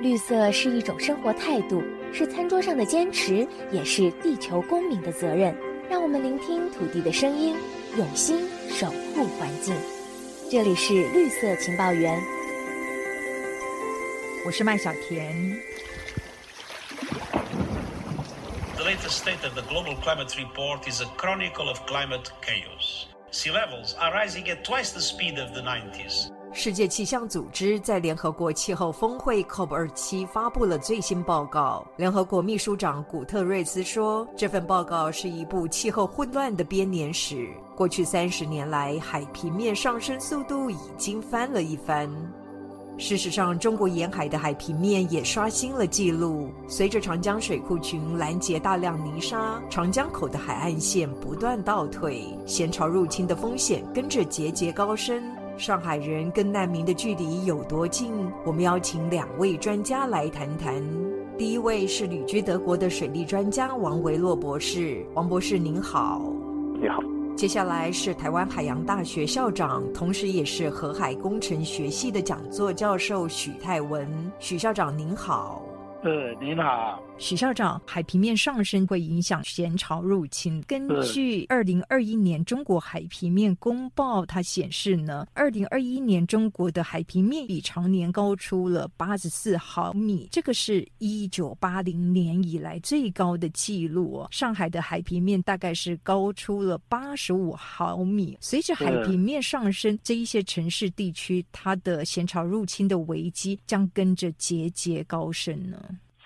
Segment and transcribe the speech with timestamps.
[0.00, 5.54] 绿色是一种生活态度，是餐桌上的坚持，也是地球公民的责任。
[5.90, 7.54] 让我们聆听土地的声音，
[7.98, 9.76] 用心守护环境。
[10.50, 12.18] 这里是绿色情报员，
[14.46, 15.36] 我是麦小甜。
[18.76, 23.06] The latest state of the global climate report is a chronicle of climate chaos.
[23.30, 26.30] Sea levels are rising at twice the speed of the 90s.
[26.52, 31.86] 世界气象组织在联合国气候峰会 COP27 发布了最新报告。
[31.96, 37.48] 联合国秘书长古特瑞斯说：“这份报告是一部气候混乱的编年史。
[37.76, 42.10] 过去三十年来，海平面上升速度已经翻了一番。
[42.98, 46.50] 事实上，中国沿海的海平面也刷新了纪录。
[46.66, 55.22] 随着长江水库群拦截大量泥沙，长江口的海岸线不断倒退，咸潮入侵的风险跟着节节高升。”
[55.60, 58.10] 上海人跟难民的距离有多近？
[58.46, 60.82] 我们邀请两位专家来谈谈。
[61.36, 66.22] 第一位是旅居德国的水利专家王维洛博士，王博士您好。
[66.80, 67.02] 你好。
[67.36, 75.60] 接下来是台湾海洋大学校长，同时也是河海工程学系的讲座教授许泰文，许校长您好。
[76.02, 76.98] 呃，您好。
[77.20, 80.58] 许校长，海平面上升会影响咸潮入侵。
[80.66, 94.28] 根据二零二一年中国海平面公报，它显示呢，二零二一年中国的海平面比常年高出了八十四毫米，这个是一九八零年以来最高的记录哦。
[94.30, 98.38] 上海的海平面大概是高出了八十五毫米。
[98.40, 105.78] 随着海平面上升，这一些城市地区，它的咸潮入侵的危机将跟着节节高升呢。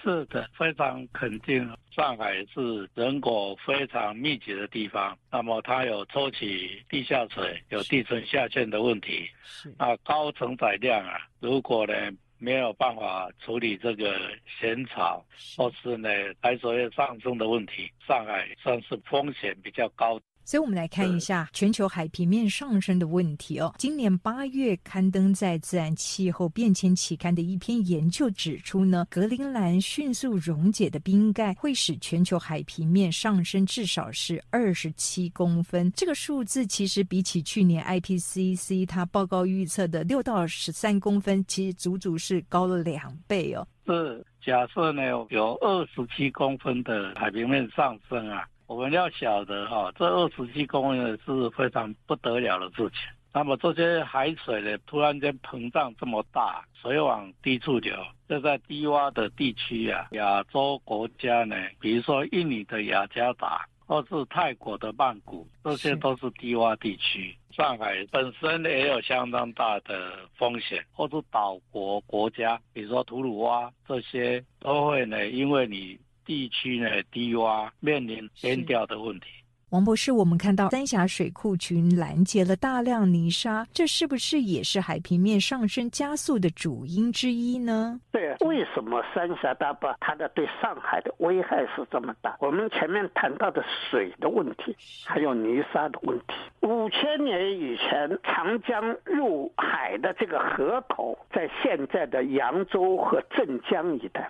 [0.04, 1.66] 是的，非常肯定。
[1.90, 9.26] 上海是人口非常密集的地方，那么它有抽取地下水、有地层下陷的问题。
[9.44, 11.94] 是啊，高承载量啊，如果呢
[12.38, 14.20] 没有办法处理这个
[14.60, 15.24] 咸潮，
[15.56, 16.10] 或是呢
[16.42, 20.20] 海水上升的问题，上海算是风险比较高。
[20.44, 23.74] 所以，我们来看一下全球海平面上升的问题哦。
[23.78, 35.90] 今年八月刊登在《自然气候变迁》期刊的一篇研究指出呢，格陵兰迅速溶解的冰盖会使全球海平面上升至少是二十七公分。
[35.92, 43.66] 这个数字其实比起去年 IPCC 它报告预测的六到十三公分，其实足足是高了两倍哦。
[43.86, 48.46] 是假设呢有二十七公分的海平面上升啊。
[48.66, 53.00] 我们要晓得哈，这二十七公分是非常不得了的事情。
[53.32, 57.94] 那么这些海水呢，突然间膨胀这么大，水往低处流。
[58.26, 67.36] 这在低洼的地区啊，亚洲国家呢，比如说印尼的雅加达，或是泰国的曼谷，这些都是低洼地区。
[67.50, 75.98] 上海本身也有相当大的风险，或是岛国国家，比如说吐鲁哇这些，都会呢，因为你。
[76.24, 79.26] 地区呢低洼，面临淹掉的问题。
[79.70, 87.98] 王博士，我们看到三峡水库群拦截了大量泥沙，这是不是也是海平面上升加速的主因之一呢？
[88.12, 92.36] 对，为什么三峡大坝它的对上海的危害是这么大？
[92.38, 96.34] 我们前面谈到的水的问题，还有泥沙的问题。
[96.60, 104.22] 五千年以前，长江入海的这个河口在现在的扬州和镇江一带；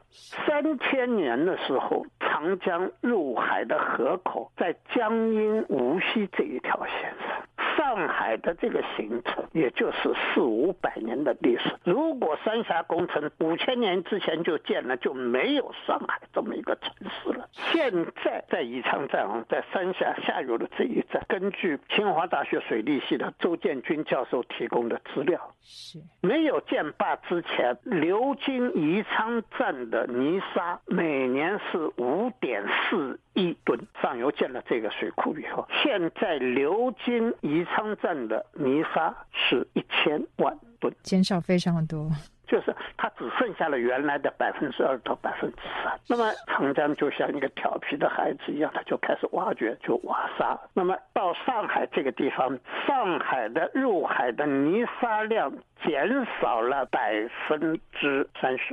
[0.46, 5.33] 三千年的时候，长江入海的河口在江。
[5.34, 7.44] 因无锡这一条线上。
[7.76, 11.76] 上海的这个形成，也就是四五百年的历史。
[11.84, 17.48] 如果三峡工程五千年之前就建了，就没有上海这么一个城市了。
[17.52, 17.92] 现
[18.24, 33.78] 在在宜昌站啊，在三峡下游的这一站，根据清华大学水利系的周建军教授提供的资料，是没有建坝之前，流经宜昌站的泥沙每年是五点四一吨。
[34.00, 42.10] 上游建了这个水库以后，现在流经宜昌站的泥沙是一千万吨，减少非常多。
[42.54, 45.98] 就是它只剩下了原来的百分之二到百分之三。
[46.08, 50.56] 那么长江就像一个调皮的孩子一样，他就开始挖掘，就挖沙。
[50.72, 52.56] 那么到上海这个地方，
[52.86, 55.52] 上海的入海的泥沙量
[55.84, 56.08] 减
[56.40, 58.72] 少了百分之三十。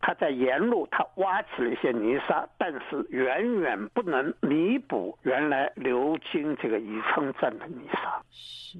[0.00, 8.20] 他在沿路他挖起了一些泥沙，但是远远不能弥补原来流经这个宜昌站的泥沙。
[8.32, 8.78] 是。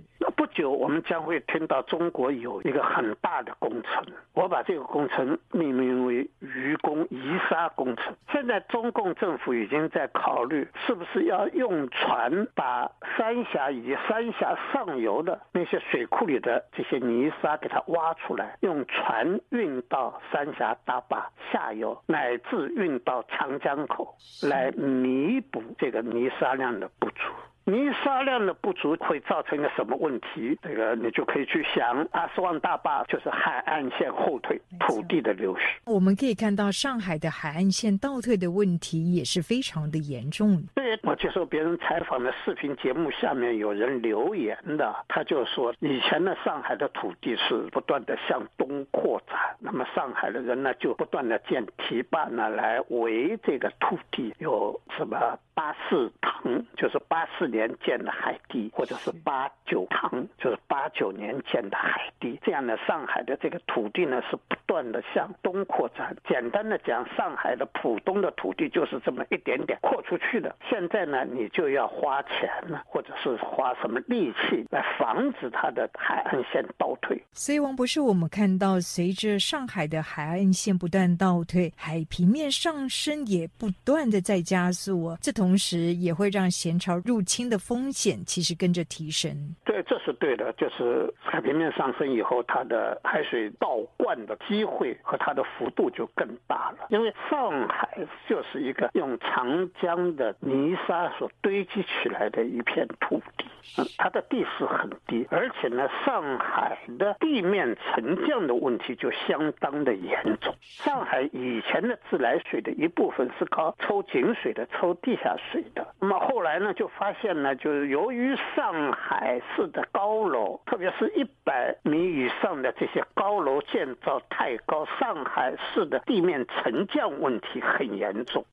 [0.55, 4.05] 就我们将会听到中国有一个很大的工程。
[4.35, 8.15] 我把这个工程命名为“愚公移沙工程”。
[8.33, 27.23] 现在中共政府已经在考虑，是不是要用船把三峡以及三峡上游的那些水库里的这些泥沙给它挖出来，用船运到三峡大坝下游，乃至运到长江口，来弥补这个泥沙量的不足。
[27.65, 30.59] 泥沙量的不足会造成一个什么问题？
[30.63, 35.63] 这个你就可以去想，阿斯旺大坝就是海岸线后退，土地的流失。
[35.85, 40.63] 我们可以看到上海的海岸线倒退的问题也是非常的严重。
[40.75, 56.11] 对，我接受别人采访的视频节目下面有人留言的，他就说以前的上海的土地是不断的向东扩展，那么上海的人呢就不断的建堤坝呢来围这个土地，有什么八四
[56.43, 57.53] 塘，就是八四。
[57.53, 62.41] 年建的海堤，或者是八九塘，就是八九年建的海堤。
[62.43, 66.17] 这样呢上海的这个土地呢，是不断的向东扩展。
[66.27, 70.57] 简单的讲，上海的浦东的土地就是这么一点点扩出去的。
[70.67, 77.23] 现在呢，你就要花钱了，或者是花什么力气来防止它的海岸线倒退。
[77.33, 85.15] 所以，王博士，我们看到，随着上海的海岸线不断倒退，海平面上升也不断的在加速。
[85.21, 87.43] 这同时也会让咸潮入侵。
[87.43, 89.31] 的风险其实跟着提升，
[89.65, 90.51] 对，这是对的。
[90.55, 96.87] 就是海平面上升以后，它的海水倒灌的机会和它的幅度就更大了。
[96.91, 97.99] 因为上海
[98.29, 103.47] 就是一个用长江的泥沙所堆积起来的一片土地，
[103.79, 110.55] 嗯，它的地势很低，而且呢，上海的地面沉降的问题就相当的严重。
[110.61, 117.33] 上海以前的自来水的一部分是靠抽井水的、抽地下水的，那么后来呢，就发现。
[117.33, 128.45] 呢就是由于上海市的高楼，特别是一百米以上的这些高楼建造太高，上海市的地面沉降问题很严重。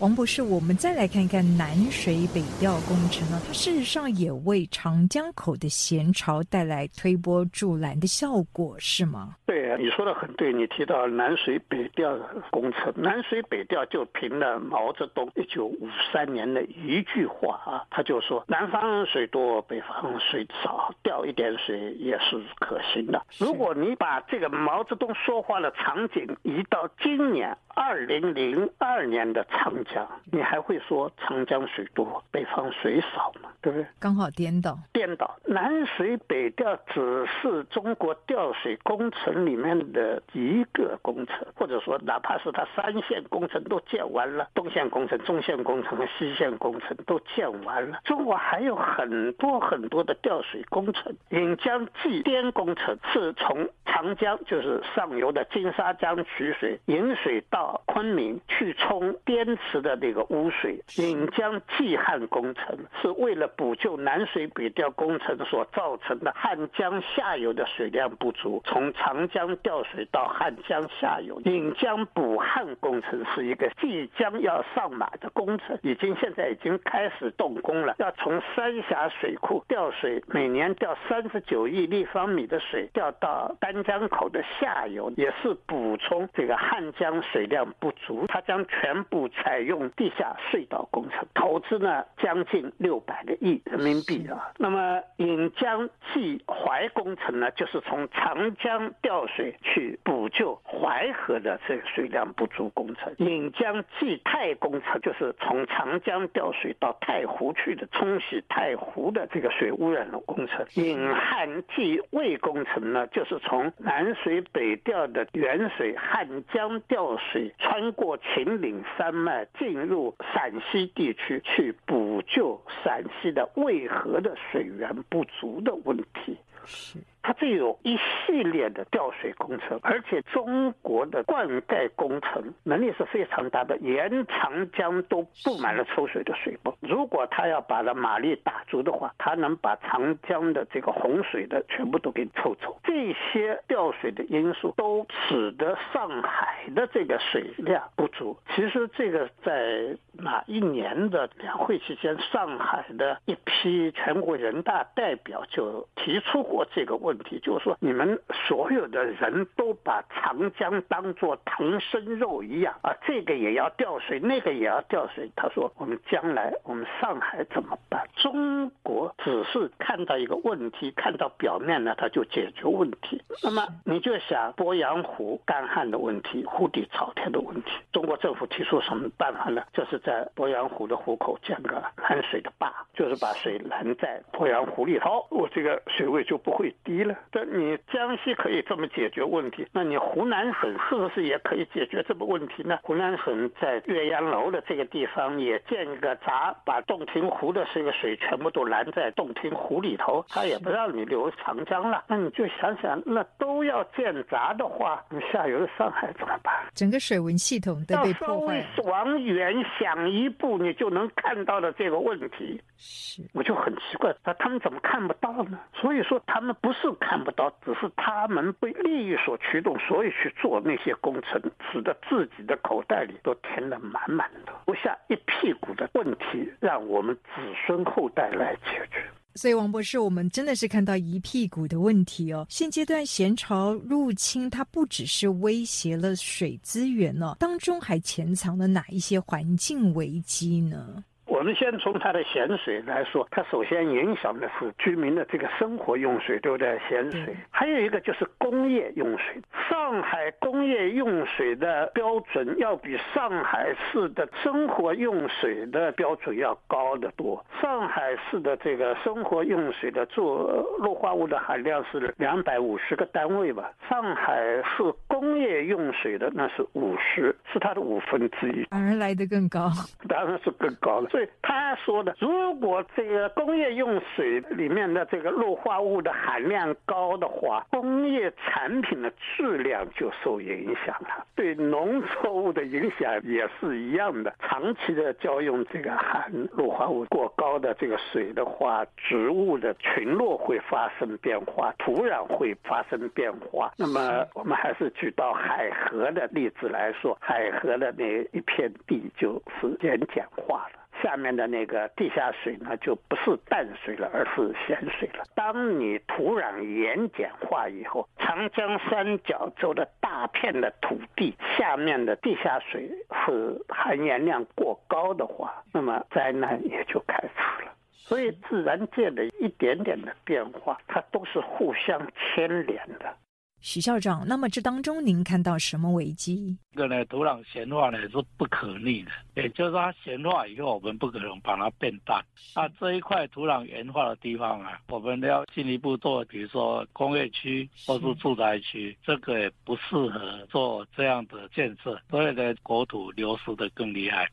[0.00, 3.38] 王博士，我们再来看一看南水北调工程呢？
[3.46, 9.36] 它事实上也为长江口的咸潮带来推波助澜的效果，是吗？
[9.44, 10.54] 对，你说的很对。
[10.54, 12.18] 你提到南水北调
[12.50, 23.22] 工程，南水北调就凭了毛泽东一九五三年的一句话啊，他就说南方水多，北方水少，调一点水也是可行的。
[23.38, 33.50] 如果你把这个毛泽东说话的场景移到今年二零零二年的长江，你还会说长江水多，北方水少吗？
[33.60, 33.86] 对不对？
[33.98, 35.36] 刚好颠倒，颠倒。
[35.44, 51.14] 南水北调只是中国调水工程里面的一个工程，或者说哪怕是它三线工程都建完了，东线工程、中线工程和西线工程都建完了，中国还有很多很多的调水工程。
[51.30, 59.80] 引江济滇工程是从长江，就是上游的金沙江取水，引水到昆明去冲滇池。
[59.80, 71.40] 的那个污水引江济汉工程是为了补救南水北调工程所造成的汉江下游的水量不足，从长江调水到汉江下游。
[71.46, 88.26] 引江补汉工程是一个即将要上马的工程，已经现在已经开始动工了，要从三峡水库调水，每年调三十九亿立方米的水调到丹江口的下游，也是补充这个汉江水量不足。
[88.28, 89.80] 它将全部采用。
[89.96, 94.52] 地下隧道工程投资呢将近六百个亿人民币啊。
[94.56, 103.12] 那么引江济淮工程呢，就是从长江调水去补救淮河的这个水量不足工程。
[103.18, 110.64] 引江济泰工程就是从长江调水到太湖去的冲洗太湖的这个水污染的工程。
[110.74, 119.46] 引汉济渭工程呢，就是从南水北调的原水汉江调水穿过秦岭山脉。
[119.58, 126.36] 进入陕西地区去补救陕西的渭河的水源不足的问题。
[126.64, 126.98] 是。
[127.22, 136.74] 它这有一系列的调水工程，而且中国的灌溉工程能力是非常大的，沿长江都布满了抽水的水泵。
[136.80, 142.78] 如果它要把它马力打足的话，它能把长江的这个洪水的全部都给抽走。
[142.82, 148.36] 这些调水的因素都使得上海的这个水量不足。
[148.54, 157.09] 其实这个在哪一年的两会期间，上海的一批全国人大代表就提出过这个问。
[157.10, 165.28] 问题就是说，你们所有的人都把长江当作唐僧肉一样啊，这个也要调水，那个也要调水。
[165.34, 168.06] 他说，我们将来我们上海怎么办？
[168.14, 173.20] 中国只是看到一个问题，看到表面呢，他就解决问题。
[173.42, 179.64] 那么你就想鄱阳湖干旱的问题、湖底朝天的问题，中国政府提出什么办法呢？
[179.72, 187.16] 就是在鄱阳湖的湖口建个拦水的坝，就是把水拦在鄱阳湖里头，我这个水位就不会低了。
[187.32, 192.78] 这你江西可以这么解决问题，那你湖南省是不是也可以解决这个问题呢？
[192.82, 202.04] 湖南省在岳阳楼的这个地方也建一个闸，把洞庭湖的这个水全部都拦在洞庭湖里头，它也不让你流长江了。
[202.08, 206.54] 那你就想想，那都要建闸的话，你下游的上海怎么办？
[206.74, 208.64] 整个水文系统都被破坏。
[208.84, 215.58] 往远想一步，你就能看到的这个问题，是我就很奇怪，那他们怎么看不到呢？
[215.74, 227.30] 所以说他们不是看不到，只是他们被利益所驱动，所以去做那些工程，使得自己的口袋里都填得满满的，留下一屁股的问题，让我们子
[227.66, 229.04] 孙后代来解决。
[229.36, 232.44] 所以，王博士，我们真的是看到一屁股的问题哦。
[232.48, 241.04] 现阶段咸潮入侵，它不只是威胁了水资源呢，当中还潜藏了哪一些环境危机呢？
[241.40, 246.78] 我们先从它的咸水来说，它首先影响的是居民的这个生活用水，对不对？
[246.86, 249.40] 咸水，还有一个就是工业用水。
[249.70, 257.42] 上海工业用水的标准要比上海市的生活用水的标准要高得多。
[257.58, 263.72] 上海市的这个生活用水的做氯化物的含量是两百五十个单位吧？
[263.88, 264.82] 上海市
[265.20, 269.70] 工业用水的那是五十，是它的五分之一，反而来得更高，
[270.08, 271.10] 当然是更高了。
[271.10, 271.28] 所以。
[271.42, 284.32] 他说的，如果这个工业用水里面的这个氯化物的含量高的话，工业产品的质量就受影响了，对农作物的影响也是一样的。
[284.40, 293.72] 长期的浇用这个含氯化物过高的这个水的话，植物的群落会发生变化，土壤会发生变化。
[293.76, 300.80] 那么我们还是举到海河的例子来说，海河的那一片地就是盐碱化了。
[301.02, 305.24] 下面的那个地下水呢，就不是淡水了，而是咸水了。
[305.34, 312.90] 当你土壤盐碱化以后，长江三角洲的大片的土地下面的地下水
[313.24, 317.72] 是含盐量过高的话，那么灾难也就开始了。
[317.92, 323.14] 所以，自然界的一点点的变化，它都是互相牵连的。
[323.60, 326.56] 许校长，那么这当中您看到什么危机？
[326.72, 332.24] 这个呢，土壤咸化呢是不可逆的，也就是它咸化以后，我们不可能把它变淡。
[332.56, 344.28] 那这一块土壤盐化的地方啊，我们要进一步做，比如说工业区或是住宅区，这个也不适合做这样的建设，所以呢，国土流失的更厉害。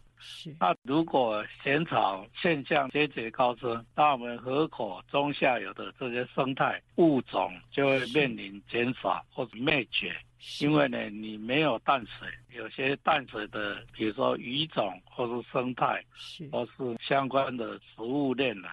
[0.59, 10.15] 那如果咸草现象节节高升，那我们河口中下游的这些生态物种就会面临减少或者灭绝，
[10.59, 16.03] 因为呢，你没有淡水，有些淡水的，比如说鱼种或是生态，
[16.51, 18.67] 或是相关的食物链呢。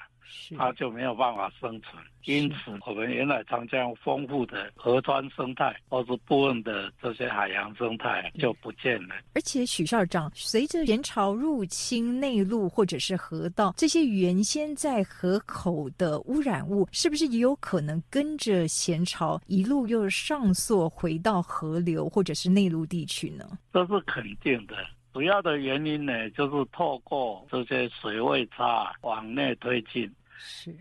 [0.57, 9.14] 它就没有办法生存，因此我们原来长江丰富的河川生态或是部分的这些海洋生态就不见了。
[9.35, 23.59] 而且许校长，随着人潮入侵内陆或者是河道，这些原先在河口的污染物，是不是也有可能跟着咸潮一路又上溯回到河流或者是内陆地区呢？
[23.73, 24.76] 这是肯定的。
[25.14, 30.12] 主要的原因呢，就是透过这些水位差往内推进。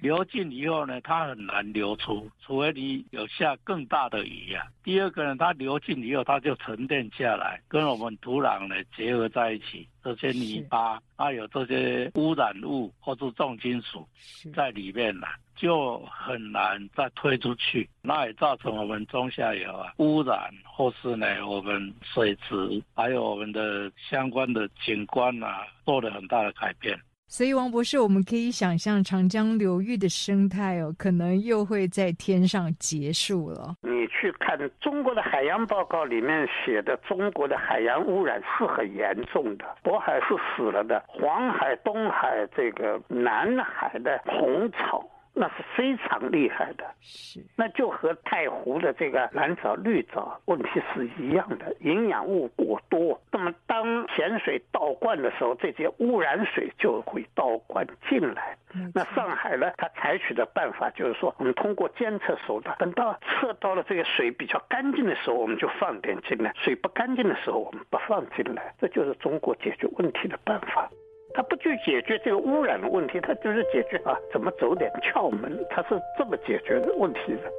[0.02, 4.66] 流进以后呢，它很难流出，除非你有下更大的雨啊。
[4.84, 14.08] 第二个呢，它流进以后，它就沉淀下来，跟我们土壤呢结合在一起，这些泥巴，它有这些污染物或是重金属
[14.54, 17.90] 在里面了，就很难再推出去。
[18.02, 27.00] 那也造成我们中下游啊污染，或是呢我们水质还有我们的相关的景观啊，做了很大的改变。
[27.36, 33.76] 所以，王博士，我们可以想象长江流域的生态哦，可能又会在天上结束了。
[33.82, 45.04] 你去看中国的海洋报告里面写的，中国的海洋污染是很严重的，渤海是死了的，黄海、东海、这个南海的红草。
[45.36, 53.20] 那是非常厉害的，是，那就和太湖的这个蓝藻、绿藻问题是一样的，营养物过多。
[53.32, 58.56] 那么当咸水倒灌的时候，这些污染水就会倒灌进来。
[58.94, 68.74] 那上海呢，它采取的办法就是说，我们通过监测手段，等到测到了这个水比较干净的时候，我们就放点进来；水不干净的时候，我们不放进来。
[68.80, 70.90] 这就是中国解决问题的办法。
[71.34, 77.52] 他不去解决这个污染的问题，他就是解决啊，怎么走点窍门，他是这么解决的问题的。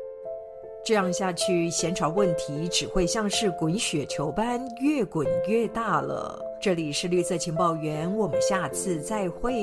[0.84, 6.38] 这样下去，闲潮问题只会像是滚雪球般越滚越大了。
[6.60, 9.60] 这里是绿色情报员，我们下次再会。